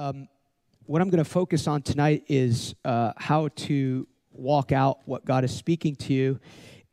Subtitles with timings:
[0.00, 0.28] Um,
[0.86, 5.44] what I'm going to focus on tonight is uh, how to walk out what God
[5.44, 6.40] is speaking to you.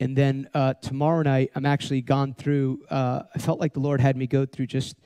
[0.02, 4.02] And then uh, tomorrow night, I'm actually gone through, uh, I felt like the Lord
[4.02, 4.98] had me go through just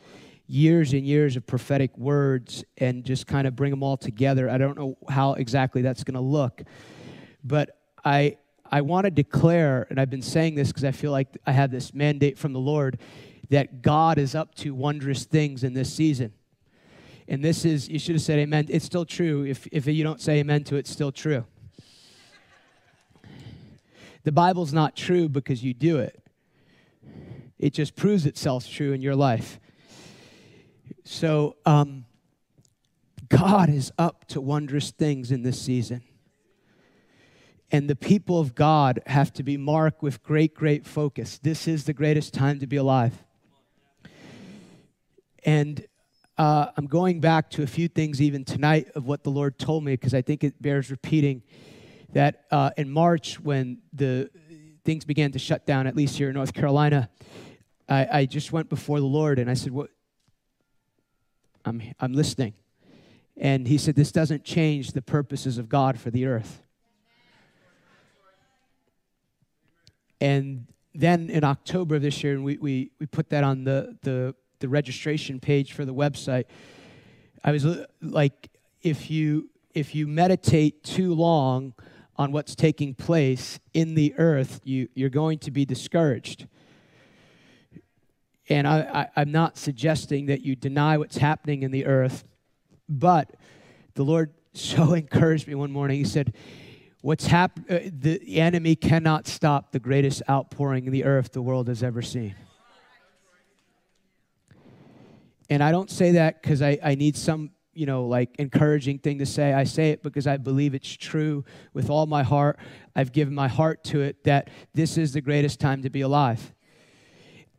[0.48, 4.50] years and years of prophetic words and just kind of bring them all together.
[4.50, 6.64] I don't know how exactly that's going to look.
[7.44, 11.28] But I, I want to declare, and I've been saying this because I feel like
[11.46, 12.98] I have this mandate from the Lord,
[13.52, 16.34] that God is up to wondrous things in this season.
[17.32, 18.66] And this is, you should have said amen.
[18.68, 19.46] It's still true.
[19.46, 21.46] If, if you don't say amen to it, it's still true.
[24.24, 26.22] The Bible's not true because you do it,
[27.58, 29.62] it just proves itself true in your life.
[31.06, 32.04] So, um,
[33.30, 36.04] God is up to wondrous things in this season.
[37.72, 41.40] And the people of God have to be marked with great, great focus.
[41.42, 43.24] This is the greatest time to be alive.
[45.46, 45.86] And
[46.42, 49.84] uh, I'm going back to a few things even tonight of what the Lord told
[49.84, 51.44] me because I think it bears repeating.
[52.14, 54.32] That uh, in March, when the
[54.84, 57.12] things began to shut down, at least here in North Carolina,
[57.88, 59.92] I, I just went before the Lord and I said, "What?
[61.64, 62.56] I'm I'm listening."
[63.38, 66.64] And He said, "This doesn't change the purposes of God for the earth."
[70.20, 70.66] And
[70.96, 74.36] then in October of this year, and we, we, we put that on the, the
[74.62, 76.46] the registration page for the website,
[77.44, 77.66] I was
[78.02, 78.50] like,
[78.82, 81.74] if you if you meditate too long
[82.18, 86.48] on what's taking place in the earth, you, you're going to be discouraged.
[88.50, 92.26] And I, I, am not suggesting that you deny what's happening in the earth,
[92.90, 93.36] but
[93.96, 95.98] the Lord so encouraged me one morning.
[95.98, 96.34] He said,
[97.04, 101.68] What's happened, uh, the enemy cannot stop the greatest outpouring in the earth the world
[101.68, 102.36] has ever seen.
[105.52, 109.20] And I don't say that because I, I need some, you know, like encouraging thing
[109.20, 109.52] to say.
[109.52, 111.44] I say it because I believe it's true
[111.74, 112.58] with all my heart.
[112.96, 116.54] I've given my heart to it that this is the greatest time to be alive.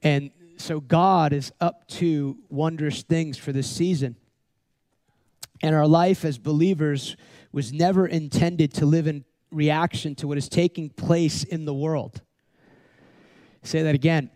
[0.03, 4.17] And so God is up to wondrous things for this season.
[5.63, 7.15] And our life as believers
[7.53, 12.23] was never intended to live in reaction to what is taking place in the world.
[13.63, 14.31] Say that again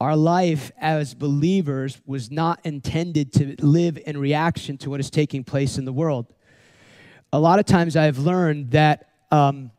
[0.00, 5.44] our life as believers was not intended to live in reaction to what is taking
[5.44, 6.32] place in the world.
[7.32, 9.70] A lot of times I've learned that um,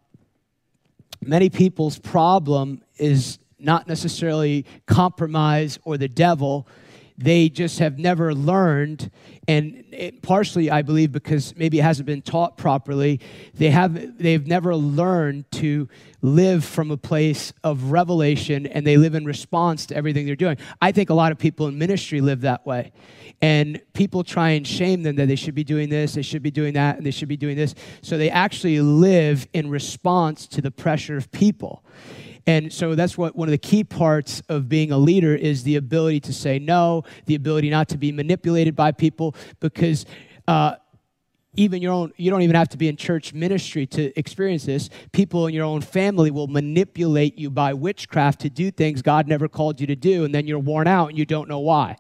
[1.21, 6.67] many people's problem is not necessarily compromise or the devil,
[7.21, 9.11] they just have never learned
[9.47, 13.19] and it, partially i believe because maybe it hasn't been taught properly
[13.53, 15.87] they have they've never learned to
[16.21, 20.57] live from a place of revelation and they live in response to everything they're doing.
[20.81, 22.91] I think a lot of people in ministry live that way
[23.41, 26.51] and people try and shame them that they should be doing this they should be
[26.51, 27.73] doing that and they should be doing this.
[28.01, 31.83] So they actually live in response to the pressure of people
[32.47, 35.75] and so that's what one of the key parts of being a leader is the
[35.75, 40.06] ability to say no, the ability not to be manipulated by people, because
[40.47, 40.75] uh,
[41.56, 44.90] even your own, you don't even have to be in church ministry to experience this.
[45.12, 49.47] People in your own family will manipulate you by witchcraft to do things God never
[49.47, 51.97] called you to do, and then you're worn out and you don't know why.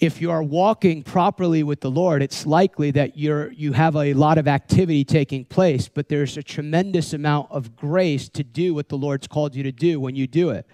[0.00, 4.14] If you are walking properly with the Lord, it's likely that you're, you have a
[4.14, 8.88] lot of activity taking place, but there's a tremendous amount of grace to do what
[8.88, 10.66] the Lord's called you to do when you do it.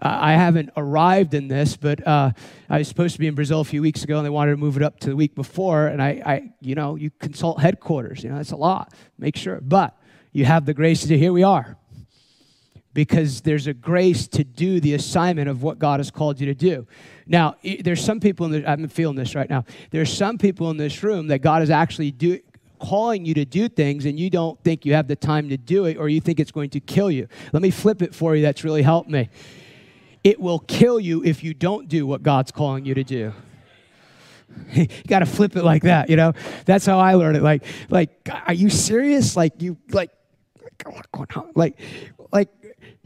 [0.00, 2.32] I haven't arrived in this, but uh,
[2.70, 4.56] I was supposed to be in Brazil a few weeks ago, and they wanted to
[4.56, 5.86] move it up to the week before.
[5.86, 8.22] And I, I you know, you consult headquarters.
[8.22, 8.92] You know, that's a lot.
[9.18, 9.96] Make sure, but
[10.32, 11.16] you have the grace to.
[11.16, 11.78] Here we are
[12.96, 16.54] because there's a grace to do the assignment of what God has called you to
[16.54, 16.86] do.
[17.26, 19.64] Now, there's some people in the, I'm feeling this right now.
[19.90, 22.38] There's some people in this room that God is actually do,
[22.78, 25.86] calling you to do things and you don't think you have the time to do
[25.86, 27.26] it or you think it's going to kill you.
[27.52, 28.42] Let me flip it for you.
[28.42, 29.28] That's really helped me.
[30.22, 33.32] It will kill you if you don't do what God's calling you to do.
[34.72, 36.32] you got to flip it like that, you know?
[36.64, 37.42] That's how I learned it.
[37.42, 39.36] Like, like, are you serious?
[39.36, 40.10] Like, you, like,
[41.54, 41.78] like,
[42.32, 42.48] like,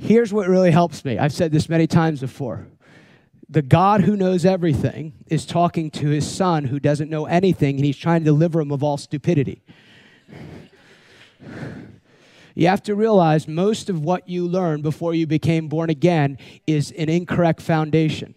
[0.00, 1.18] Here's what really helps me.
[1.18, 2.66] I've said this many times before.
[3.52, 7.84] The God who knows everything is talking to his son who doesn't know anything, and
[7.84, 9.60] he's trying to deliver him of all stupidity.
[12.54, 16.38] You have to realize most of what you learned before you became born again
[16.68, 18.36] is an incorrect foundation.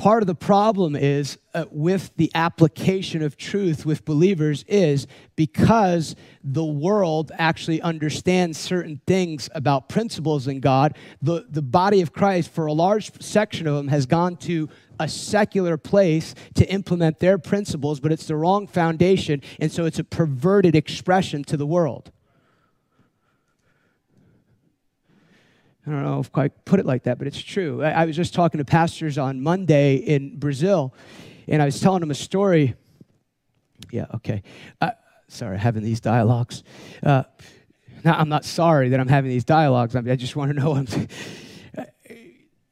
[0.00, 5.06] Part of the problem is uh, with the application of truth with believers is
[5.36, 12.14] because the world actually understands certain things about principles in God, the, the body of
[12.14, 17.18] Christ, for a large section of them, has gone to a secular place to implement
[17.18, 21.66] their principles, but it's the wrong foundation, and so it's a perverted expression to the
[21.66, 22.10] world.
[25.86, 27.82] I don't know if I put it like that, but it's true.
[27.82, 30.94] I, I was just talking to pastors on Monday in Brazil,
[31.48, 32.74] and I was telling them a story.
[33.90, 34.42] Yeah, okay.
[34.80, 34.90] Uh,
[35.28, 36.62] sorry, having these dialogues.
[37.02, 37.24] Uh,
[38.04, 39.96] now, I'm not sorry that I'm having these dialogues.
[39.96, 40.74] I, mean, I just want to know.
[40.74, 40.86] I'm,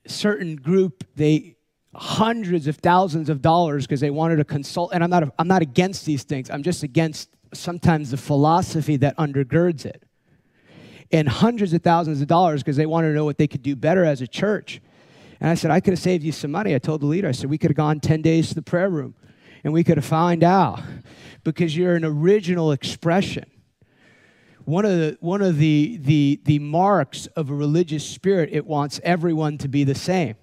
[0.07, 1.57] certain group, they
[1.95, 4.93] hundreds of thousands of dollars because they wanted to consult.
[4.93, 6.51] And I'm not, I'm not against these things.
[6.51, 10.05] I'm just against sometimes the philosophy that undergirds it.
[11.11, 13.75] And hundreds of thousands of dollars because they wanted to know what they could do
[13.75, 14.81] better as a church.
[15.41, 16.75] And I said, I could have saved you some money.
[16.75, 18.91] I told the leader, I said, we could have gone 10 days to the prayer
[18.91, 19.15] room
[19.65, 20.81] and we could have found out
[21.45, 23.51] because you're an original expression.
[24.65, 29.01] One of the, one of the, the, the marks of a religious spirit, it wants
[29.03, 30.35] everyone to be the same.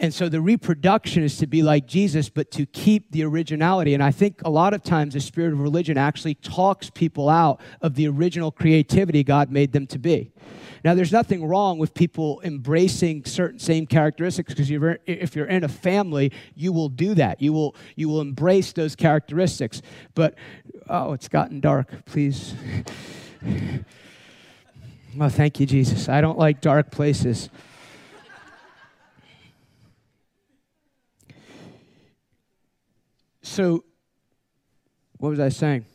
[0.00, 3.92] And so the reproduction is to be like Jesus, but to keep the originality.
[3.92, 7.60] And I think a lot of times the spirit of religion actually talks people out
[7.82, 10.32] of the original creativity God made them to be.
[10.82, 15.68] Now, there's nothing wrong with people embracing certain same characteristics because if you're in a
[15.68, 17.42] family, you will do that.
[17.42, 19.82] You will, you will embrace those characteristics.
[20.14, 20.34] But,
[20.88, 22.06] oh, it's gotten dark.
[22.06, 22.54] Please.
[25.20, 26.08] Oh, thank you, Jesus.
[26.08, 27.50] I don't like dark places.
[33.42, 33.84] So,
[35.18, 35.86] what was I saying?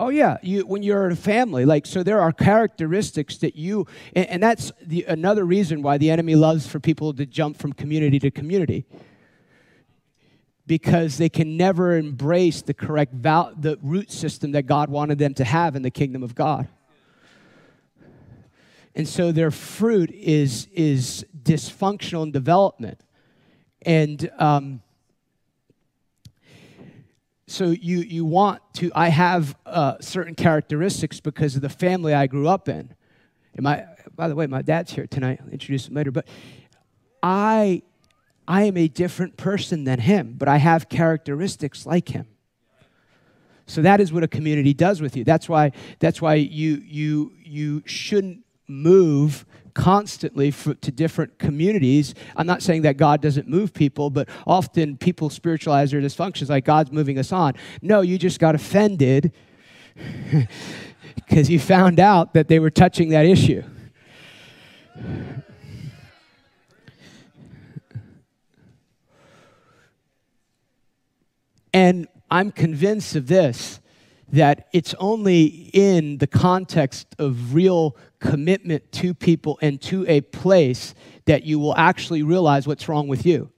[0.00, 3.86] Oh yeah, you when you're in a family, like so, there are characteristics that you,
[4.16, 7.72] and, and that's the, another reason why the enemy loves for people to jump from
[7.72, 8.86] community to community,
[10.66, 15.32] because they can never embrace the correct val, the root system that God wanted them
[15.34, 16.66] to have in the kingdom of God,
[18.96, 23.00] and so their fruit is is dysfunctional in development.
[23.84, 24.82] And um,
[27.46, 32.26] so you, you want to, I have uh, certain characteristics because of the family I
[32.26, 32.94] grew up in.
[33.54, 33.84] And my,
[34.14, 35.40] by the way, my dad's here tonight.
[35.42, 36.10] I'll introduce him later.
[36.10, 36.26] But
[37.22, 37.82] I,
[38.48, 42.26] I am a different person than him, but I have characteristics like him.
[43.66, 45.24] So that is what a community does with you.
[45.24, 49.44] That's why, that's why you, you, you shouldn't move
[49.74, 52.14] constantly for, to different communities.
[52.36, 56.64] I'm not saying that God doesn't move people, but often people spiritualize their dysfunctions like
[56.64, 57.54] God's moving us on.
[57.82, 59.32] No, you just got offended
[61.16, 63.62] because you found out that they were touching that issue.
[71.72, 73.80] And I'm convinced of this
[74.34, 80.92] that it's only in the context of real commitment to people and to a place
[81.26, 83.48] that you will actually realize what's wrong with you.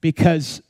[0.00, 0.62] Because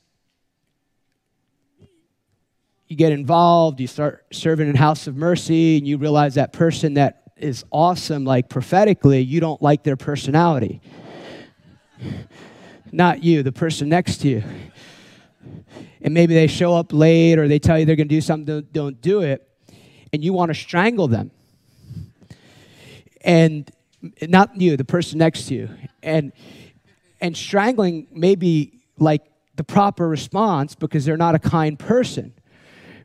[2.87, 6.95] you get involved, you start serving in House of Mercy, and you realize that person
[6.95, 10.81] that is awesome, like prophetically, you don't like their personality.
[12.91, 14.43] Not you, the person next to you
[16.01, 18.45] and maybe they show up late or they tell you they're going to do something,
[18.45, 19.47] don't, don't do it,
[20.13, 21.31] and you want to strangle them.
[23.21, 23.69] And
[24.21, 25.69] not you, the person next to you.
[26.01, 26.31] And
[27.21, 29.21] and strangling may be like
[29.55, 32.33] the proper response because they're not a kind person.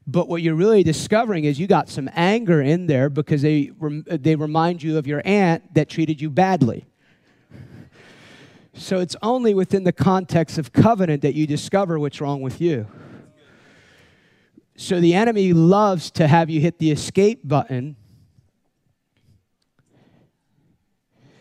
[0.06, 3.72] But what you're really discovering is you got some anger in there because they,
[4.06, 6.86] they remind you of your aunt that treated you badly.
[8.76, 12.86] So it's only within the context of covenant that you discover what's wrong with you.
[14.76, 17.96] So the enemy loves to have you hit the escape button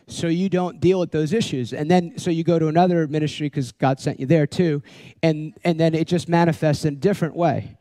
[0.08, 1.74] so you don't deal with those issues.
[1.74, 4.82] And then so you go to another ministry because God sent you there too,
[5.22, 7.78] and, and then it just manifests in a different way.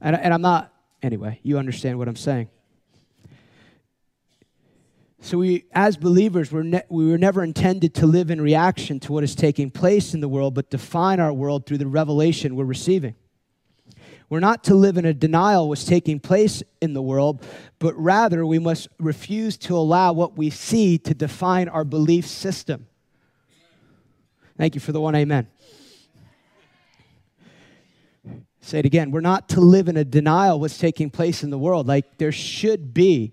[0.00, 2.48] And, and I'm not, anyway, you understand what I'm saying.
[5.24, 9.12] So, we, as believers, we're ne- we were never intended to live in reaction to
[9.12, 12.64] what is taking place in the world, but define our world through the revelation we're
[12.64, 13.14] receiving.
[14.28, 17.46] We're not to live in a denial of what's taking place in the world,
[17.78, 22.88] but rather we must refuse to allow what we see to define our belief system.
[24.58, 25.46] Thank you for the one amen.
[28.60, 29.12] Say it again.
[29.12, 31.86] We're not to live in a denial of what's taking place in the world.
[31.86, 33.32] Like there should be.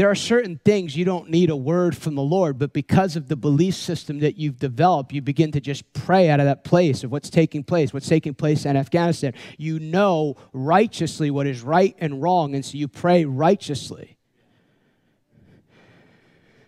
[0.00, 3.28] There are certain things you don't need a word from the Lord, but because of
[3.28, 7.04] the belief system that you've developed, you begin to just pray out of that place
[7.04, 9.34] of what's taking place, what's taking place in Afghanistan.
[9.58, 14.16] You know righteously what is right and wrong, and so you pray righteously.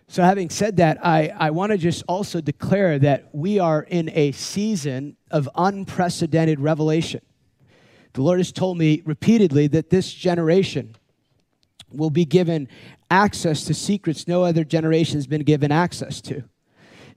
[0.07, 4.11] So, having said that, I, I want to just also declare that we are in
[4.13, 7.21] a season of unprecedented revelation.
[8.13, 10.97] The Lord has told me repeatedly that this generation
[11.93, 12.67] will be given
[13.09, 16.43] access to secrets no other generation has been given access to.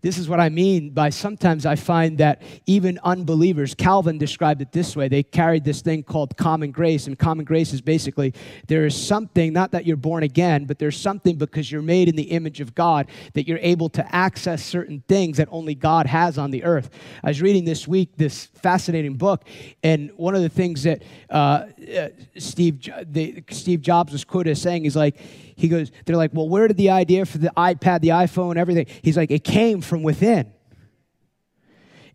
[0.03, 4.73] This is what I mean by sometimes I find that even unbelievers, Calvin described it
[4.73, 5.09] this way.
[5.09, 8.35] They carried this thing called common grace, and common grace is basically
[8.69, 12.17] there is something, not that you're born again, but there's something because you're made in
[12.17, 16.39] the image of God that you're able to access certain things that only God has
[16.39, 16.91] on the earth.
[17.25, 19.45] I was reading this week this fascinating book,
[19.83, 21.67] and one of the things that uh,
[21.99, 26.33] uh, Steve, the, Steve Jobs was quoted as saying he's like, he goes, they're like,
[26.35, 28.87] well, where did the idea for the iPad, the iPhone, everything?
[29.03, 30.53] He's like, it came from within.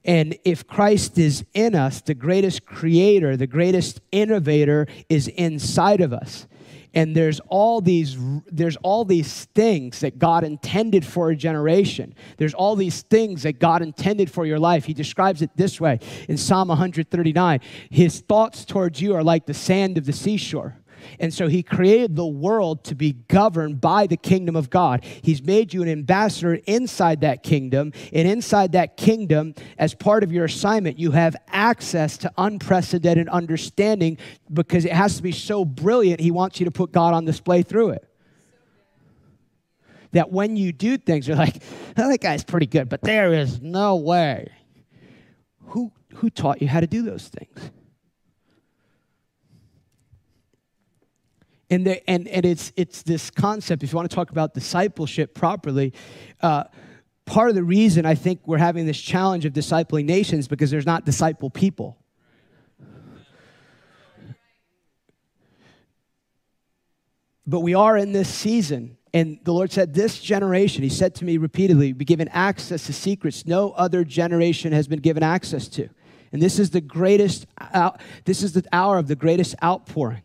[0.03, 6.11] And if Christ is in us, the greatest creator, the greatest innovator is inside of
[6.11, 6.47] us.
[6.93, 8.17] And there's all these
[8.51, 12.13] there's all these things that God intended for a generation.
[12.37, 14.85] There's all these things that God intended for your life.
[14.85, 17.59] He describes it this way in Psalm 139.
[17.89, 20.80] His thoughts towards you are like the sand of the seashore.
[21.19, 25.03] And so he created the world to be governed by the kingdom of God.
[25.03, 27.93] He's made you an ambassador inside that kingdom.
[28.13, 34.17] And inside that kingdom, as part of your assignment, you have access to unprecedented understanding
[34.51, 36.19] because it has to be so brilliant.
[36.19, 38.07] He wants you to put God on display through it.
[40.11, 41.63] That when you do things, you're like,
[41.97, 44.51] oh, that guy's pretty good, but there is no way.
[45.67, 47.71] Who, who taught you how to do those things?
[51.71, 55.33] And, the, and, and it's, it's this concept, if you want to talk about discipleship
[55.33, 55.93] properly,
[56.41, 56.65] uh,
[57.25, 60.85] part of the reason I think we're having this challenge of discipling nations because there's
[60.85, 61.97] not disciple people.
[67.47, 71.25] But we are in this season, and the Lord said, This generation, He said to
[71.25, 75.89] me repeatedly, be given access to secrets no other generation has been given access to.
[76.33, 77.91] And this is the greatest, uh,
[78.25, 80.23] this is the hour of the greatest outpouring.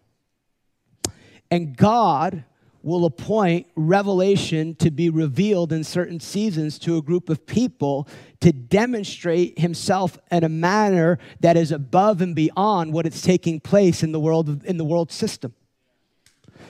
[1.51, 2.45] And God
[2.83, 8.07] will appoint revelation to be revealed in certain seasons to a group of people
[8.41, 14.05] to demonstrate himself in a manner that is above and beyond what is taking place
[14.05, 15.53] in the world in the world system.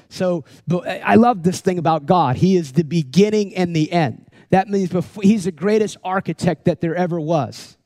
[0.09, 2.37] So I love this thing about God.
[2.37, 4.27] He is the beginning and the end.
[4.49, 7.77] That means before, he's the greatest architect that there ever was.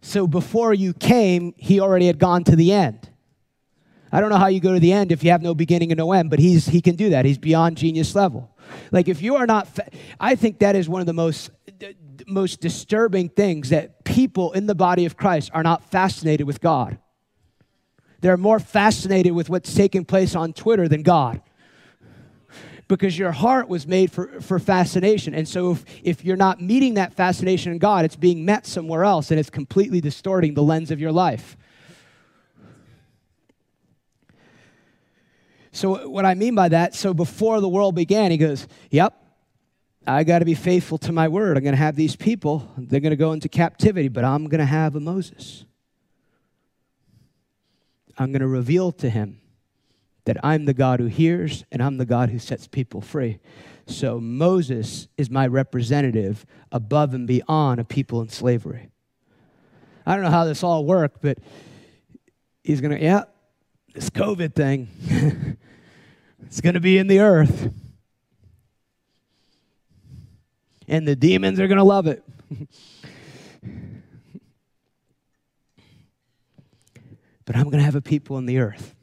[0.00, 3.11] So before you came, he already had gone to the end.
[4.12, 5.98] I don't know how you go to the end if you have no beginning and
[5.98, 7.24] no end, but he's, he can do that.
[7.24, 8.54] He's beyond genius level.
[8.90, 9.88] Like if you are not, fa-
[10.20, 11.50] I think that is one of the most,
[12.26, 16.98] most disturbing things that people in the body of Christ are not fascinated with God.
[18.20, 21.40] They're more fascinated with what's taking place on Twitter than God
[22.86, 25.34] because your heart was made for, for fascination.
[25.34, 29.04] And so if, if you're not meeting that fascination in God, it's being met somewhere
[29.04, 31.56] else and it's completely distorting the lens of your life.
[35.72, 39.14] So, what I mean by that, so before the world began, he goes, Yep,
[40.06, 41.56] I got to be faithful to my word.
[41.56, 44.60] I'm going to have these people, they're going to go into captivity, but I'm going
[44.60, 45.64] to have a Moses.
[48.18, 49.40] I'm going to reveal to him
[50.24, 53.38] that I'm the God who hears and I'm the God who sets people free.
[53.86, 58.90] So Moses is my representative above and beyond a people in slavery.
[60.04, 61.38] I don't know how this all worked, but
[62.62, 63.24] he's going to, yeah,
[63.92, 64.88] this COVID thing,
[66.46, 67.72] it's going to be in the earth.
[70.88, 72.24] And the demons are going to love it.
[77.44, 78.94] but I'm going to have a people in the earth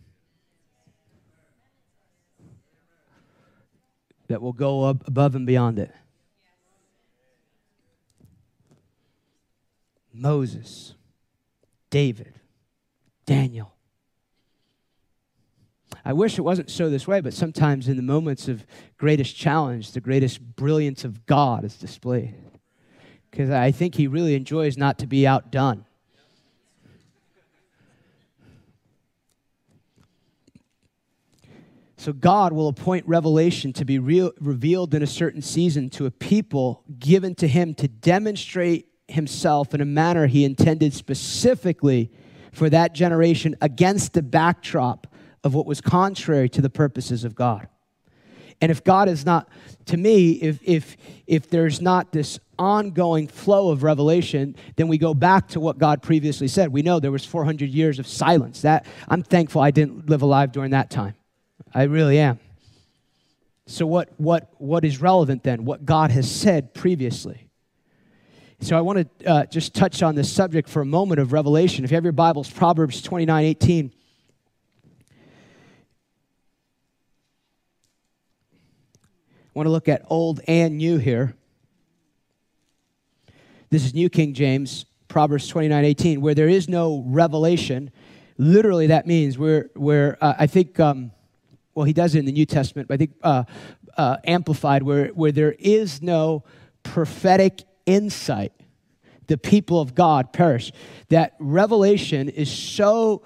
[4.28, 5.92] that will go up above and beyond it.
[10.14, 10.96] Moses,
[11.90, 12.40] David,
[13.26, 13.74] Daniel,
[16.06, 18.66] I wish it wasn't so this way, but sometimes in the moments of
[18.98, 22.36] greatest challenge, the greatest brilliance of God is displayed.
[23.30, 25.86] Because I think He really enjoys not to be outdone.
[32.00, 36.82] So God will appoint revelation to be revealed in a certain season to a people
[36.98, 42.10] given to him to demonstrate himself in a manner he intended specifically
[42.54, 45.08] for that generation against the backdrop
[45.44, 47.68] of what was contrary to the purposes of God.
[48.62, 49.48] And if God is not,
[49.86, 55.14] to me, if, if, if there's not this ongoing flow of revelation, then we go
[55.14, 56.74] back to what God previously said.
[56.74, 58.62] We know there was 400 years of silence.
[58.62, 61.16] That I'm thankful I didn't live alive during that time.
[61.74, 62.40] I really am.
[63.66, 65.64] So what what what is relevant then?
[65.64, 67.50] What God has said previously.
[68.62, 71.86] So I want to uh, just touch on this subject for a moment of revelation.
[71.86, 73.94] If you have your Bibles, Proverbs 29, 18.
[79.60, 81.36] Want to look at old and new here.
[83.70, 87.92] This is New King James, Proverbs 29, 18, where there is no revelation.
[88.38, 91.12] Literally, that means where, where uh, I think, um,
[91.76, 93.44] well, he does it in the New Testament, but I think uh,
[93.98, 96.46] uh, amplified, where, where there is no
[96.84, 98.54] prophetic insight,
[99.28, 100.72] the people of God perish.
[101.10, 103.24] That revelation is so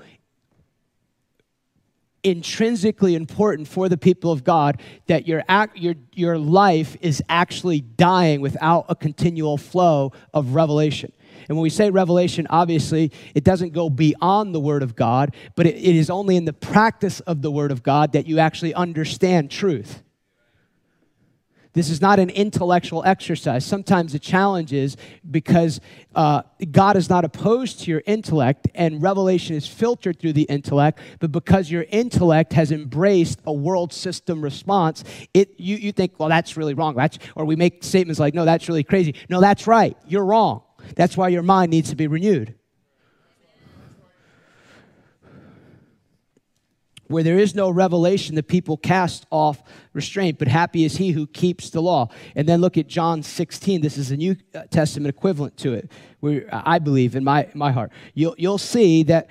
[2.24, 7.82] intrinsically important for the people of God that your, act, your, your life is actually
[7.82, 11.12] dying without a continual flow of revelation.
[11.50, 15.66] And when we say revelation, obviously, it doesn't go beyond the Word of God, but
[15.66, 18.74] it, it is only in the practice of the Word of God that you actually
[18.74, 20.04] understand truth.
[21.74, 23.66] This is not an intellectual exercise.
[23.66, 24.96] Sometimes the challenge is
[25.30, 25.82] because
[26.16, 31.00] uh, God is not opposed to your intellect and revelation is filtered through the intellect,
[31.20, 35.04] but because your intellect has embraced a world system response,
[35.34, 36.96] it, you, you think, well, that's really wrong.
[36.96, 39.16] That's, or we make statements like, no, that's really crazy.
[39.30, 39.98] No, that's right.
[40.08, 40.62] You're wrong.
[40.96, 42.56] That's why your mind needs to be renewed.
[47.08, 49.62] Where there is no revelation, the people cast off
[49.94, 52.10] restraint, but happy is he who keeps the law.
[52.36, 53.82] And then look at John 16.
[53.82, 55.92] This is a New uh, Testament equivalent to it,
[56.22, 57.92] where uh, I believe in my, my heart.
[58.14, 59.30] You'll, you'll see that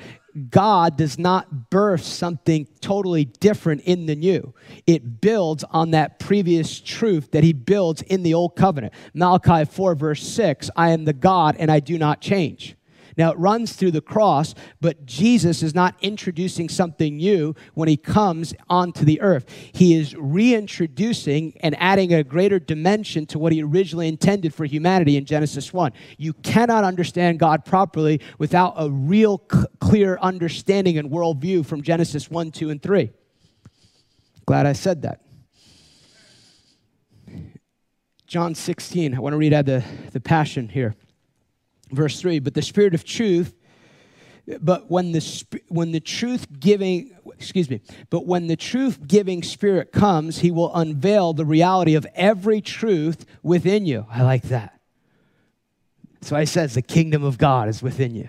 [0.51, 4.55] God does not birth something totally different in the new.
[4.87, 8.95] It builds on that previous truth that he builds in the old covenant.
[9.13, 12.77] Malachi 4, verse 6 I am the God and I do not change.
[13.17, 17.97] Now, it runs through the cross, but Jesus is not introducing something new when he
[17.97, 19.47] comes onto the earth.
[19.73, 25.17] He is reintroducing and adding a greater dimension to what he originally intended for humanity
[25.17, 25.93] in Genesis 1.
[26.19, 32.31] You cannot understand God properly without a real c- clear understanding and worldview from Genesis
[32.31, 33.11] 1, 2, and 3.
[34.47, 35.21] Glad I said that.
[38.27, 40.95] John 16, I want to read out the, the passion here
[41.93, 43.55] verse 3 but the spirit of truth
[44.61, 49.93] but when the when the truth giving excuse me but when the truth giving spirit
[49.93, 54.07] comes he will unveil the reality of every truth within you.
[54.11, 54.81] I like that.
[56.23, 58.29] So he says the kingdom of god is within you.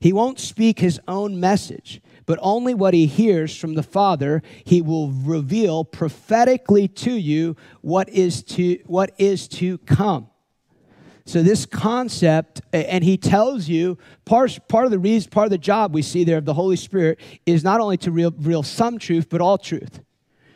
[0.00, 4.82] He won't speak his own message but only what he hears from the father he
[4.82, 10.28] will reveal prophetically to you what is to what is to come
[11.26, 15.58] so this concept, and he tells you part, part of the reason, part of the
[15.58, 19.28] job we see there of the Holy Spirit is not only to reveal some truth,
[19.30, 20.00] but all truth.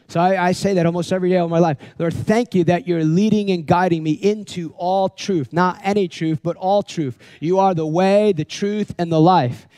[0.08, 1.76] So I, I, say that almost every day of my life.
[1.98, 6.40] Lord, thank you that you're leading and guiding me into all truth, not any truth,
[6.42, 7.18] but all truth.
[7.40, 9.68] You are the way, the truth, and the life.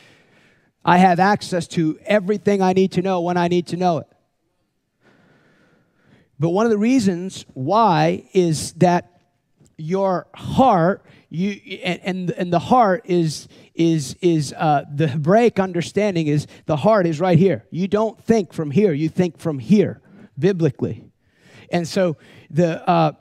[0.84, 4.06] I have access to everything I need to know when I need to know it.
[6.38, 9.19] But one of the reasons why is that
[9.80, 11.52] your heart you
[11.84, 17.20] and, and, the heart is is is uh, the Hebraic understanding is the heart is
[17.20, 17.64] right here.
[17.70, 18.92] You don't think from here.
[18.92, 20.02] You think from here,
[20.36, 21.04] biblically,
[21.70, 22.16] and so
[22.50, 23.12] the uh,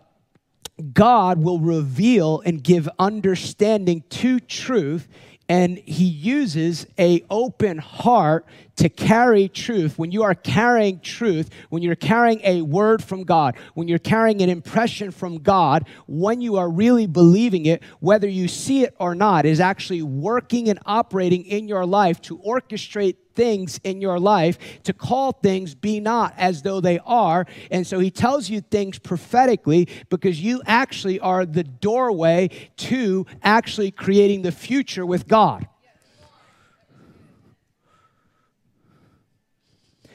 [0.91, 5.07] God will reveal and give understanding to truth
[5.49, 8.45] and he uses a open heart
[8.79, 13.55] to carry truth when you are carrying truth when you're carrying a word from god
[13.73, 18.47] when you're carrying an impression from god when you are really believing it whether you
[18.47, 23.79] see it or not is actually working and operating in your life to orchestrate things
[23.85, 27.45] in your life to call things be not as though they are.
[27.71, 33.91] And so he tells you things prophetically because you actually are the doorway to actually
[33.91, 35.67] creating the future with God.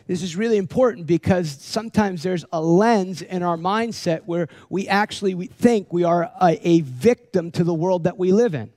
[0.07, 5.35] This is really important because sometimes there's a lens in our mindset where we actually
[5.35, 8.71] we think we are a, a, victim to the world that we live in.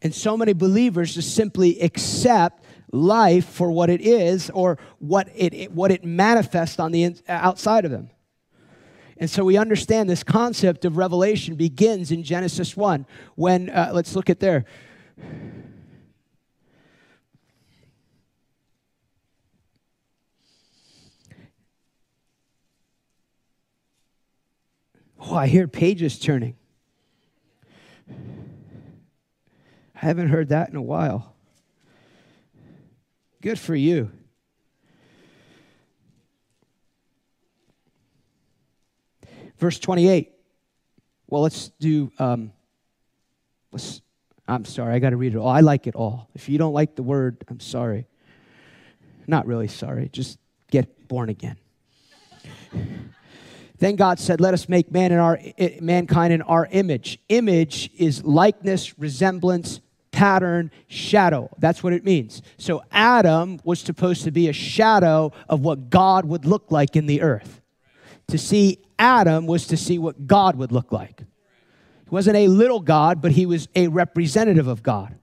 [0.00, 5.72] And so many believers just simply accept life for what it is or what it,
[5.72, 8.10] what it manifests on the outside of them.
[9.18, 14.16] And so we understand this concept of revelation begins in Genesis 1 when, uh, let's
[14.16, 14.64] look at there.
[25.26, 26.54] Oh, I hear pages turning.
[28.10, 31.34] I haven't heard that in a while.
[33.40, 34.10] Good for you.
[39.56, 40.32] Verse 28.
[41.28, 42.52] Well, let's do, um,
[43.72, 44.02] let's,
[44.46, 45.48] I'm sorry, I got to read it all.
[45.48, 46.28] I like it all.
[46.34, 48.06] If you don't like the word, I'm sorry.
[49.26, 50.38] Not really sorry, just
[50.70, 51.56] get born again.
[53.78, 55.38] Then God said, Let us make man in our,
[55.80, 57.18] mankind in our image.
[57.28, 59.80] Image is likeness, resemblance,
[60.12, 61.50] pattern, shadow.
[61.58, 62.40] That's what it means.
[62.56, 67.06] So Adam was supposed to be a shadow of what God would look like in
[67.06, 67.60] the earth.
[68.28, 71.20] To see Adam was to see what God would look like.
[71.20, 75.18] He wasn't a little God, but he was a representative of God.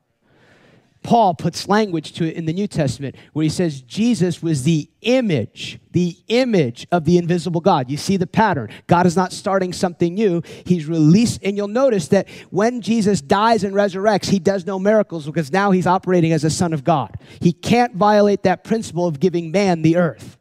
[1.03, 4.89] Paul puts language to it in the New Testament where he says Jesus was the
[5.01, 7.89] image, the image of the invisible God.
[7.89, 8.69] You see the pattern.
[8.87, 10.43] God is not starting something new.
[10.65, 15.25] He's released, and you'll notice that when Jesus dies and resurrects, he does no miracles
[15.25, 17.17] because now he's operating as a son of God.
[17.39, 20.37] He can't violate that principle of giving man the earth.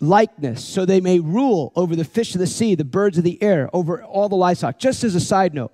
[0.00, 3.42] Likeness, so they may rule over the fish of the sea, the birds of the
[3.42, 4.78] air, over all the livestock.
[4.78, 5.72] Just as a side note,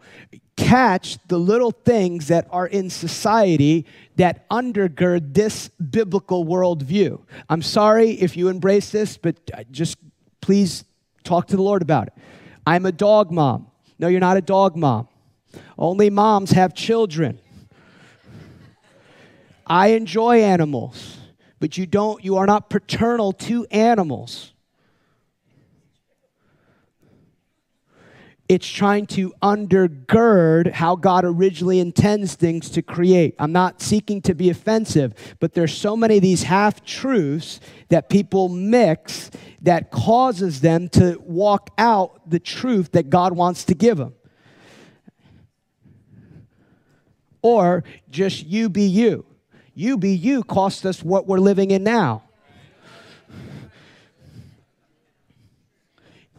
[0.57, 3.87] catch the little things that are in society
[4.17, 7.21] that undergird this biblical worldview.
[7.49, 9.39] I'm sorry if you embrace this, but
[9.71, 9.99] just
[10.41, 10.85] please
[11.23, 12.15] talk to the Lord about it.
[12.67, 13.69] I'm a dog mom.
[13.99, 15.09] No, you're not a dog mom.
[15.79, 17.39] Only moms have children.
[19.67, 21.19] I enjoy animals
[21.61, 24.53] but you don't you are not paternal to animals
[28.49, 33.35] it's trying to undergird how God originally intends things to create.
[33.39, 38.09] I'm not seeking to be offensive, but there's so many of these half truths that
[38.09, 39.31] people mix
[39.63, 44.15] that causes them to walk out the truth that God wants to give them.
[47.43, 49.25] Or just you be you.
[49.79, 52.23] You be you cost us what we're living in now.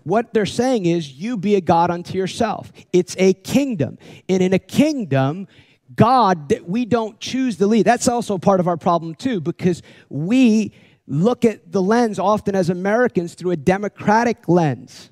[0.04, 2.72] What they're saying is, you be a God unto yourself.
[2.92, 4.00] It's a kingdom.
[4.28, 5.48] And in a kingdom,
[5.96, 7.86] God, that we don't choose the lead.
[7.86, 10.74] That's also part of our problem, too, because we
[11.06, 15.12] look at the lens often as Americans through a democratic lens.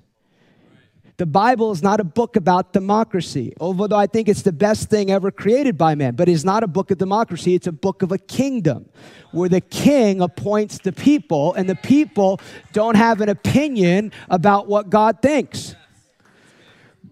[1.17, 5.11] The Bible is not a book about democracy, although I think it's the best thing
[5.11, 6.15] ever created by man.
[6.15, 8.89] But it's not a book of democracy, it's a book of a kingdom
[9.31, 12.41] where the king appoints the people and the people
[12.73, 15.75] don't have an opinion about what God thinks.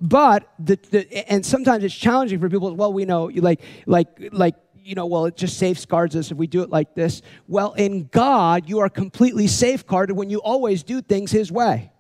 [0.01, 2.75] But the, the and sometimes it's challenging for people.
[2.75, 6.45] Well, we know like like like you know, well, it just safeguards us if we
[6.45, 7.21] do it like this.
[7.47, 11.92] Well, in God, you are completely safeguarded when you always do things His way.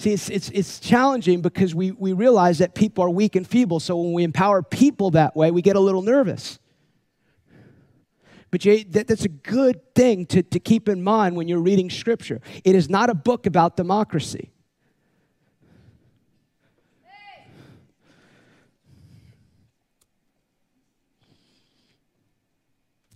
[0.00, 3.80] See, it's, it's, it's challenging because we, we realize that people are weak and feeble.
[3.80, 6.58] So when we empower people that way, we get a little nervous.
[8.50, 11.90] But you, that, that's a good thing to, to keep in mind when you're reading
[11.90, 12.40] Scripture.
[12.64, 14.50] It is not a book about democracy.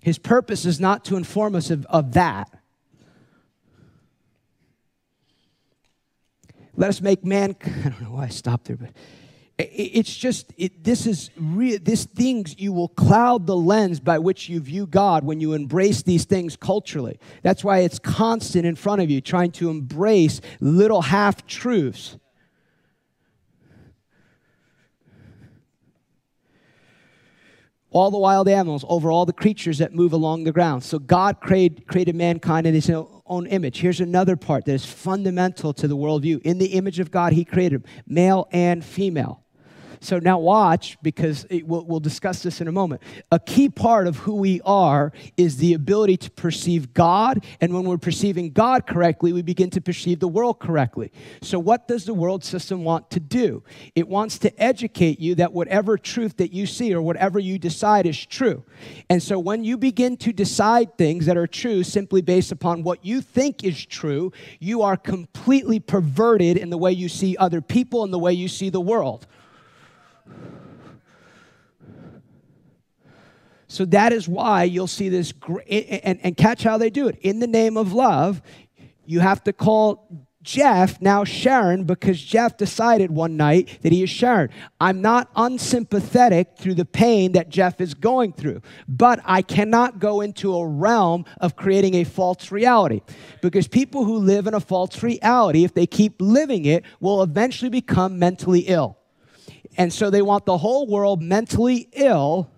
[0.02, 2.50] His purpose is not to inform us of, of that.
[6.76, 7.56] Let us make man.
[7.64, 8.90] I don't know why I stopped there, but
[9.56, 11.78] it's just it, this is real.
[11.80, 16.02] This things you will cloud the lens by which you view God when you embrace
[16.02, 17.20] these things culturally.
[17.42, 22.16] That's why it's constant in front of you, trying to embrace little half truths.
[27.94, 30.82] all the wild animals, over all the creatures that move along the ground.
[30.82, 32.88] So God created, created mankind in his
[33.26, 33.80] own image.
[33.80, 36.40] Here's another part that is fundamental to the worldview.
[36.42, 39.43] In the image of God, he created male and female.
[40.04, 43.00] So now watch, because it, we'll, we'll discuss this in a moment.
[43.32, 47.42] A key part of who we are is the ability to perceive God.
[47.62, 51.10] And when we're perceiving God correctly, we begin to perceive the world correctly.
[51.40, 53.62] So, what does the world system want to do?
[53.94, 58.04] It wants to educate you that whatever truth that you see or whatever you decide
[58.04, 58.62] is true.
[59.08, 63.02] And so, when you begin to decide things that are true simply based upon what
[63.06, 68.04] you think is true, you are completely perverted in the way you see other people
[68.04, 69.26] and the way you see the world.
[73.74, 75.34] So that is why you'll see this,
[75.68, 77.18] and, and catch how they do it.
[77.22, 78.40] In the name of love,
[79.04, 84.10] you have to call Jeff now Sharon because Jeff decided one night that he is
[84.10, 84.50] Sharon.
[84.80, 90.20] I'm not unsympathetic through the pain that Jeff is going through, but I cannot go
[90.20, 93.00] into a realm of creating a false reality
[93.42, 97.70] because people who live in a false reality, if they keep living it, will eventually
[97.70, 98.98] become mentally ill.
[99.76, 102.50] And so they want the whole world mentally ill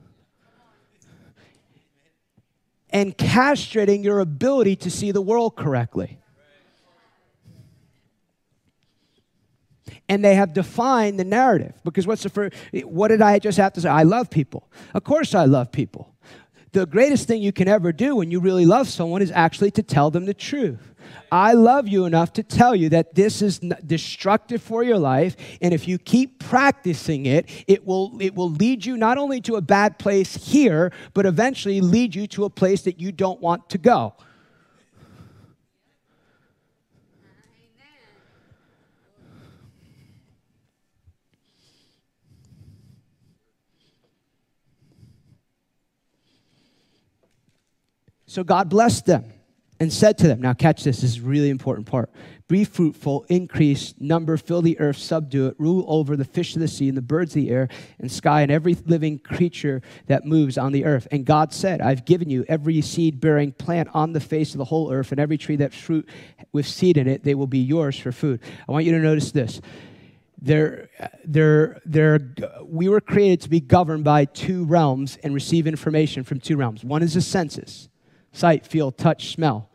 [2.90, 6.18] and castrating your ability to see the world correctly.
[10.08, 11.72] and they have defined the narrative.
[11.84, 13.88] Because what's the first, what did I just have to say?
[13.88, 14.70] I love people.
[14.94, 16.14] Of course, I love people.
[16.76, 19.82] The greatest thing you can ever do when you really love someone is actually to
[19.82, 20.92] tell them the truth.
[21.32, 25.72] I love you enough to tell you that this is destructive for your life, and
[25.72, 29.62] if you keep practicing it, it will, it will lead you not only to a
[29.62, 33.78] bad place here, but eventually lead you to a place that you don't want to
[33.78, 34.12] go.
[48.36, 49.32] So God blessed them
[49.80, 52.10] and said to them, Now catch this, this is a really important part.
[52.48, 56.68] Be fruitful, increase, number, fill the earth, subdue it, rule over the fish of the
[56.68, 60.58] sea and the birds of the air and sky and every living creature that moves
[60.58, 61.08] on the earth.
[61.10, 64.66] And God said, I've given you every seed bearing plant on the face of the
[64.66, 66.06] whole earth and every tree that fruit
[66.52, 68.40] with seed in it, they will be yours for food.
[68.68, 69.62] I want you to notice this.
[70.42, 70.90] They're,
[71.24, 72.20] they're, they're,
[72.64, 76.84] we were created to be governed by two realms and receive information from two realms.
[76.84, 77.88] One is the senses
[78.36, 79.70] sight, feel, touch, smell.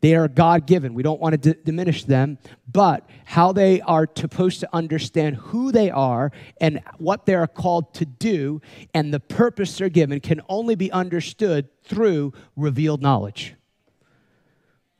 [0.00, 0.94] They are God given.
[0.94, 2.38] We don't want to d- diminish them,
[2.70, 7.94] but how they are supposed to understand who they are and what they are called
[7.94, 8.60] to do
[8.92, 13.54] and the purpose they're given can only be understood through revealed knowledge.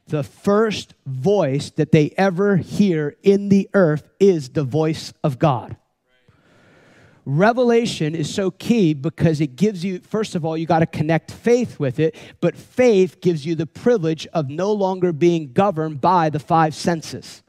[0.09, 5.76] The first voice that they ever hear in the earth is the voice of God.
[7.28, 11.32] Revelation is so key because it gives you, first of all, you got to connect
[11.32, 16.30] faith with it, but faith gives you the privilege of no longer being governed by
[16.30, 17.42] the five senses.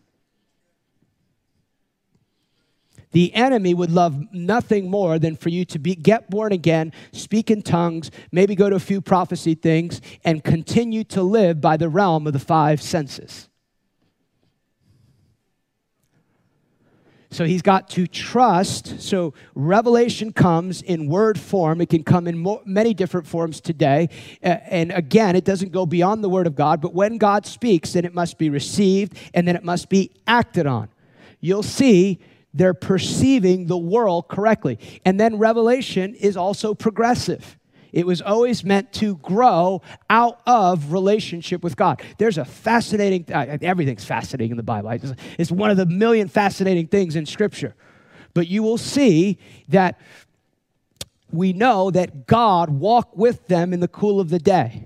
[3.11, 7.51] The enemy would love nothing more than for you to be, get born again, speak
[7.51, 11.87] in tongues, maybe go to a few prophecy things, and continue to live by the
[11.87, 13.47] realm of the five senses.
[17.37, 18.99] So he's got to trust.
[18.99, 21.81] So revelation comes in word form.
[21.81, 24.09] It can come in many different forms today.
[24.41, 28.05] and again, it doesn't go beyond the word of God, but when God speaks, then
[28.05, 30.89] it must be received and then it must be acted on.
[31.39, 32.17] You'll see
[32.55, 34.79] they're perceiving the world correctly.
[35.05, 37.55] And then revelation is also progressive.
[37.91, 42.01] It was always meant to grow out of relationship with God.
[42.17, 44.89] There's a fascinating, uh, everything's fascinating in the Bible.
[45.37, 47.75] It's one of the million fascinating things in Scripture.
[48.33, 49.99] But you will see that
[51.31, 54.83] we know that God walked with them in the cool of the day.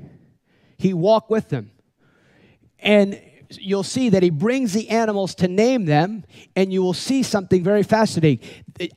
[0.78, 1.72] He walked with them.
[2.80, 3.22] And
[3.60, 6.24] you'll see that he brings the animals to name them,
[6.56, 8.40] and you will see something very fascinating.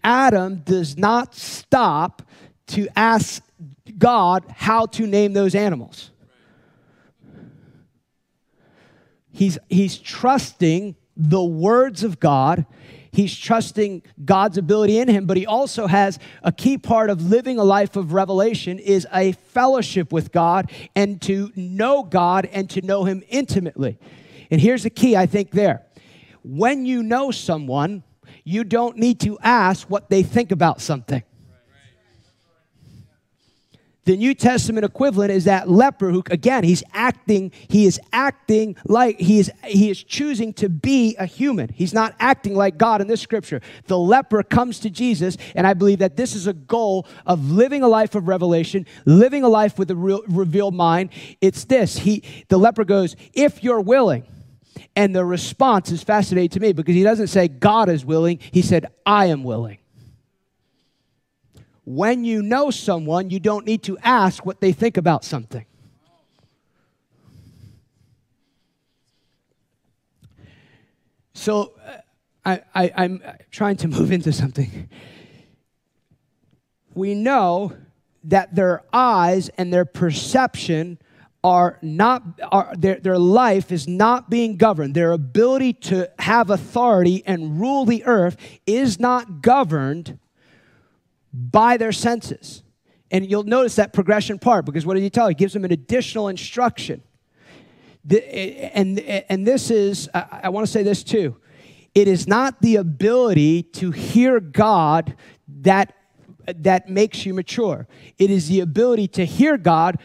[0.03, 2.23] Adam does not stop
[2.69, 3.43] to ask
[3.99, 6.11] God how to name those animals.
[9.31, 12.67] He's, he's trusting the words of God.
[13.11, 17.59] He's trusting God's ability in him, but he also has a key part of living
[17.59, 22.83] a life of revelation is a fellowship with God and to know God and to
[22.83, 23.99] know him intimately.
[24.51, 25.83] And here's the key, I think, there.
[26.43, 28.03] When you know someone,
[28.45, 31.23] you don't need to ask what they think about something.
[34.05, 39.19] The New Testament equivalent is that leper who, again, he's acting, he is acting like
[39.19, 41.71] he is, he is choosing to be a human.
[41.75, 43.63] He's not acting like God in this scripture.
[43.87, 47.83] The leper comes to Jesus, and I believe that this is a goal of living
[47.83, 51.11] a life of revelation, living a life with a real, revealed mind.
[51.41, 51.97] It's this.
[51.99, 54.27] He, the leper goes, if you're willing.
[54.97, 58.63] And the response is fascinating to me because he doesn't say God is willing, he
[58.63, 59.79] said, I am willing
[61.85, 65.67] when you know someone, you don't need to ask what they think about something.
[71.35, 71.75] So
[72.45, 74.89] uh, I, i'm trying to move into something.
[76.95, 77.73] We know
[78.25, 80.99] that their eyes and their perception
[81.43, 87.23] are not are, their, their life is not being governed their ability to have authority
[87.27, 90.19] and rule the earth is not governed
[91.35, 92.63] by their senses.
[93.11, 95.29] And you'll notice that progression part because what did he tell?
[95.29, 97.03] He gives them an additional instruction.
[98.05, 98.23] The,
[98.77, 101.37] and, and this is, I, I want to say this too.
[101.95, 105.17] It is not the ability to hear God
[105.61, 105.95] that,
[106.47, 107.87] that makes you mature.
[108.19, 109.99] It is the ability to hear God,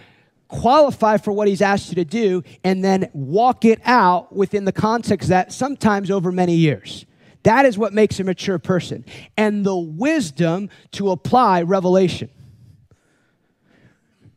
[0.48, 4.72] qualify for what He's asked you to do, and then walk it out within the
[4.72, 7.06] context that sometimes over many years.
[7.50, 9.04] That is what makes a mature person.
[9.36, 12.30] And the wisdom to apply revelation.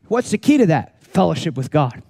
[0.08, 1.04] What's the key to that?
[1.04, 2.02] Fellowship with God.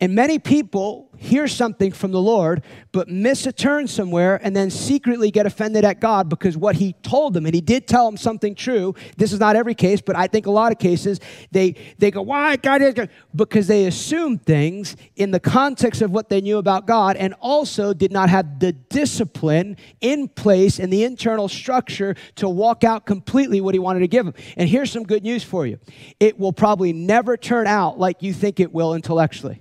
[0.00, 4.70] And many people hear something from the Lord, but miss a turn somewhere and then
[4.70, 8.16] secretly get offended at God because what He told them, and He did tell them
[8.16, 8.94] something true.
[9.18, 12.22] This is not every case, but I think a lot of cases, they, they go,
[12.22, 13.10] Why God is God?
[13.36, 17.92] Because they assume things in the context of what they knew about God and also
[17.92, 23.60] did not have the discipline in place and the internal structure to walk out completely
[23.60, 24.34] what He wanted to give them.
[24.56, 25.78] And here's some good news for you
[26.18, 29.60] it will probably never turn out like you think it will intellectually.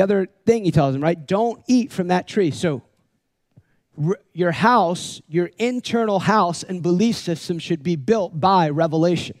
[0.00, 1.26] The other thing he tells them, right?
[1.26, 2.52] Don't eat from that tree.
[2.52, 2.80] So,
[4.32, 9.38] your house, your internal house and belief system should be built by revelation.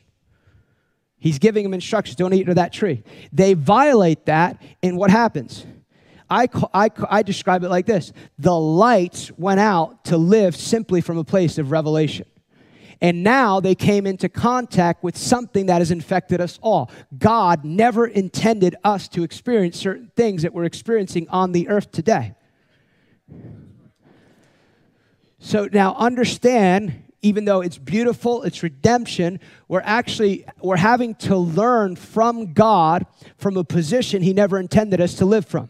[1.16, 3.02] He's giving them instructions don't eat of that tree.
[3.32, 5.64] They violate that, and what happens?
[6.28, 11.16] I, I, I describe it like this the lights went out to live simply from
[11.16, 12.26] a place of revelation.
[13.00, 16.90] And now they came into contact with something that has infected us all.
[17.16, 22.34] God never intended us to experience certain things that we're experiencing on the earth today.
[25.38, 31.94] So now understand even though it's beautiful it's redemption we're actually we're having to learn
[31.96, 35.68] from god from a position he never intended us to live from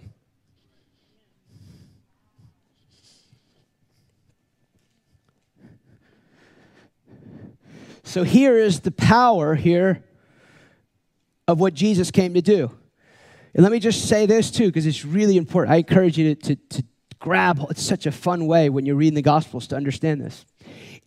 [8.10, 10.02] So here is the power here
[11.46, 12.72] of what Jesus came to do.
[13.54, 15.72] And let me just say this too, because it's really important.
[15.72, 16.84] I encourage you to, to, to
[17.20, 20.44] grab, it's such a fun way when you're reading the Gospels to understand this.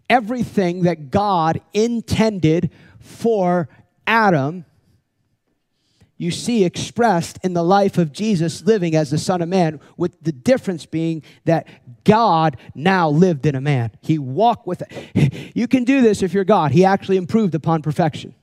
[0.10, 3.68] Everything that God intended for
[4.08, 4.64] Adam
[6.24, 10.20] you see expressed in the life of Jesus living as the Son of Man, with
[10.24, 11.68] the difference being that
[12.06, 13.92] God now lived in a man.
[14.02, 15.52] He walked with it.
[15.56, 16.72] You can do this if you're God.
[16.72, 18.34] He actually improved upon perfection.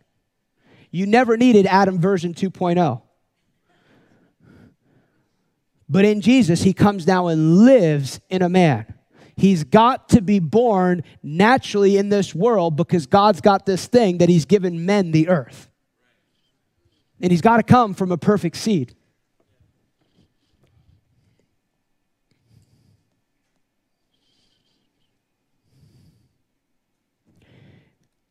[0.91, 3.03] You never needed Adam version 2.0.
[5.89, 8.95] But in Jesus, he comes now and lives in a man.
[9.37, 14.29] He's got to be born naturally in this world because God's got this thing that
[14.29, 15.70] he's given men the earth.
[17.21, 18.95] And he's got to come from a perfect seed.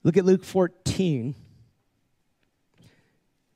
[0.04, 1.36] Look at Luke 14,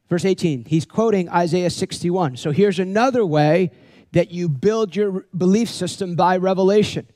[0.10, 0.66] verse 18.
[0.66, 2.38] He's quoting Isaiah 61.
[2.38, 3.72] So here's another way
[4.12, 7.08] that you build your belief system by revelation.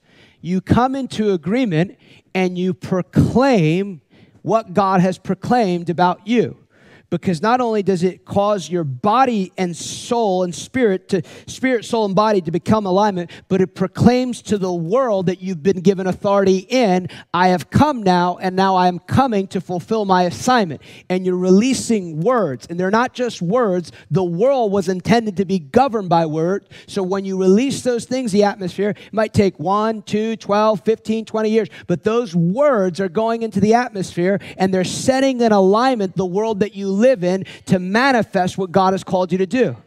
[0.41, 1.97] You come into agreement
[2.33, 4.01] and you proclaim
[4.41, 6.66] what God has proclaimed about you
[7.09, 12.05] because not only does it cause your body and soul and spirit to spirit soul
[12.05, 16.07] and body to become alignment but it proclaims to the world that you've been given
[16.07, 20.81] authority in i have come now and now i am coming to fulfill my assignment.
[21.09, 22.67] And you're releasing words.
[22.69, 23.91] And they're not just words.
[24.11, 28.31] The world was intended to be governed by word so when you release those things
[28.31, 31.69] the atmosphere it might take 1 2 12 15 20 years.
[31.87, 36.59] But those words are going into the atmosphere and they're setting in alignment the world
[36.59, 39.77] that you live in to manifest what God has called you to do.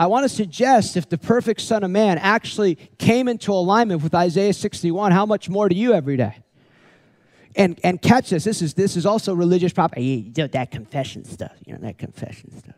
[0.00, 4.14] I want to suggest if the perfect Son of Man actually came into alignment with
[4.14, 6.38] Isaiah 61, how much more do you every day?
[7.54, 10.02] And, and catch this, this is, this is also religious property.
[10.02, 12.76] You know, that confession stuff, you know, that confession stuff.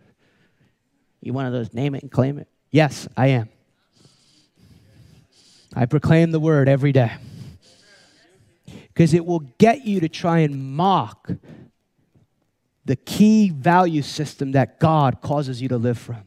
[1.21, 2.49] You one of those name it and claim it?
[2.73, 3.49] Yes, I am.
[5.77, 7.13] I proclaim the word every day
[8.93, 11.31] because it will get you to try and mock
[12.85, 16.23] the key value system that God causes you to live from.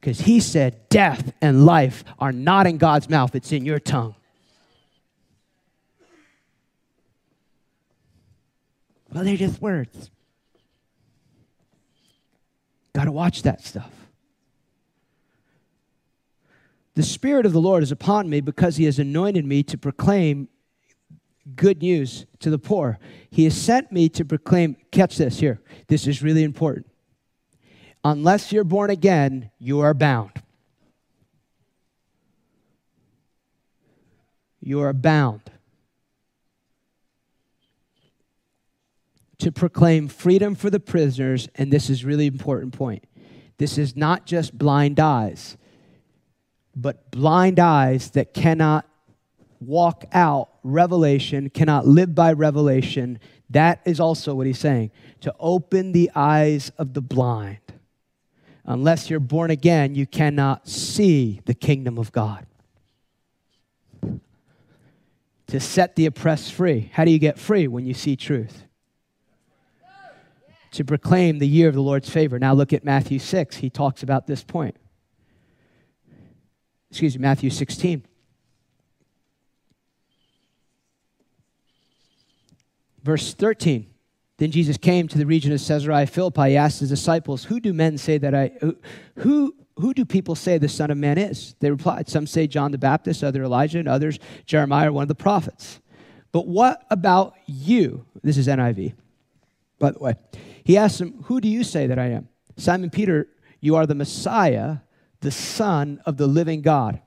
[0.00, 4.14] Because He said, death and life are not in God's mouth, it's in your tongue.
[9.12, 10.10] Well, they're just words.
[12.94, 13.92] Got to watch that stuff.
[16.94, 20.48] The Spirit of the Lord is upon me because He has anointed me to proclaim
[21.56, 22.98] good news to the poor.
[23.30, 26.86] He has sent me to proclaim, catch this here, this is really important.
[28.04, 30.30] Unless you're born again, you are bound.
[34.60, 35.42] You are bound
[39.38, 43.04] to proclaim freedom for the prisoners, and this is really important point.
[43.56, 45.56] This is not just blind eyes,
[46.74, 48.87] but blind eyes that cannot
[49.60, 53.18] walk out revelation, cannot live by revelation.
[53.50, 54.90] That is also what he's saying
[55.20, 57.58] to open the eyes of the blind.
[58.64, 62.46] Unless you're born again, you cannot see the kingdom of God.
[65.46, 66.90] To set the oppressed free.
[66.92, 67.66] How do you get free?
[67.66, 68.64] When you see truth.
[70.72, 72.38] To proclaim the year of the Lord's favor.
[72.38, 73.56] Now look at Matthew 6.
[73.56, 74.76] He talks about this point.
[76.90, 78.04] Excuse me, Matthew 16.
[83.08, 83.86] Verse 13.
[84.36, 86.50] Then Jesus came to the region of Caesarea Philippi.
[86.50, 88.50] He asked his disciples, Who do men say that I,
[89.16, 91.54] who, who do people say the Son of Man is?
[91.60, 95.14] They replied, Some say John the Baptist, other Elijah, and others Jeremiah, one of the
[95.14, 95.80] prophets.
[96.32, 98.04] But what about you?
[98.22, 98.92] This is NIV,
[99.78, 100.16] by the way.
[100.62, 102.28] He asked them, Who do you say that I am?
[102.58, 103.26] Simon Peter,
[103.62, 104.80] you are the Messiah,
[105.20, 107.00] the Son of the living God.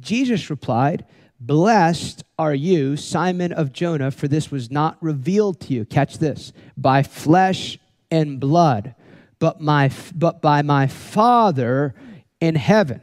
[0.00, 1.04] Jesus replied,
[1.38, 5.84] Blessed are you, Simon of Jonah, for this was not revealed to you.
[5.84, 7.78] Catch this by flesh
[8.10, 8.94] and blood,
[9.38, 11.94] but, my, but by my Father
[12.40, 13.02] in heaven.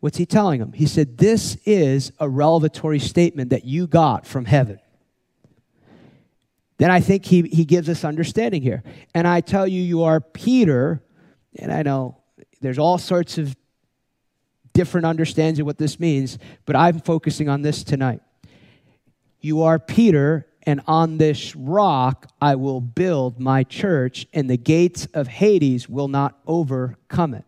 [0.00, 0.72] What's he telling him?
[0.72, 4.78] He said, This is a revelatory statement that you got from heaven.
[6.78, 8.84] Then I think he, he gives us understanding here.
[9.14, 11.02] And I tell you, you are Peter,
[11.58, 12.16] and I know
[12.60, 13.56] there's all sorts of
[14.78, 18.20] different understanding of what this means, but I'm focusing on this tonight.
[19.40, 25.08] You are Peter, and on this rock I will build my church, and the gates
[25.14, 27.44] of Hades will not overcome it.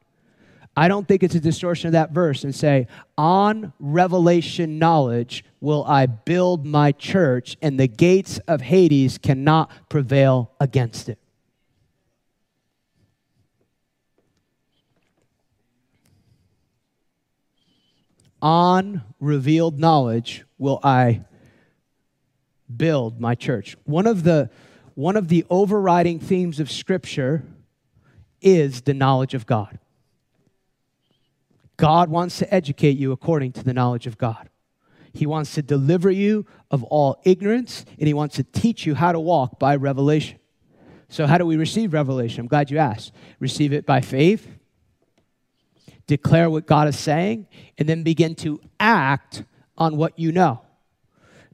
[0.77, 5.85] I don't think it's a distortion of that verse and say, on revelation knowledge will
[5.85, 11.20] I build my church, and the gates of Hades cannot prevail against it.
[18.43, 21.23] On revealed knowledge will I
[22.75, 23.77] build my church.
[23.85, 24.51] One of the
[24.95, 27.45] one of the overriding themes of scripture
[28.43, 29.79] is the knowledge of God.
[31.77, 34.51] God wants to educate you according to the knowledge of God.
[35.13, 39.13] He wants to deliver you of all ignorance and he wants to teach you how
[39.13, 40.39] to walk by revelation.
[41.09, 42.41] So how do we receive revelation?
[42.41, 43.13] I'm glad you asked.
[43.39, 44.60] Receive it by faith
[46.11, 47.47] declare what God is saying,
[47.79, 49.45] and then begin to act
[49.79, 50.61] on what you know.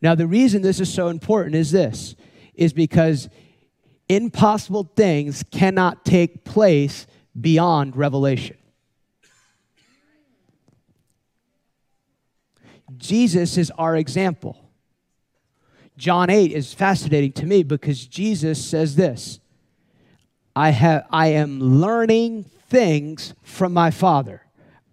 [0.00, 2.16] Now, the reason this is so important is this
[2.54, 3.28] is because
[4.08, 7.06] impossible things cannot take place
[7.38, 8.56] beyond revelation.
[12.96, 14.70] Jesus is our example.
[15.98, 19.38] John 8 is fascinating to me because Jesus says this
[20.54, 24.45] I, have, I am learning things from my Father.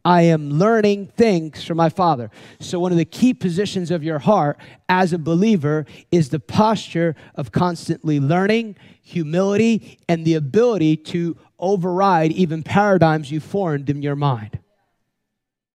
[0.06, 2.30] I am learning things from my Father.
[2.60, 4.58] So, one of the key positions of your heart
[4.90, 12.34] as a believer is the posture of constantly learning, humility, and the ability to override
[12.34, 14.60] even paradigms you formed in your mind.